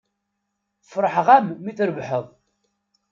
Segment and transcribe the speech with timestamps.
[0.89, 2.25] Feṛḥeɣ-am mi trebḥeḍ.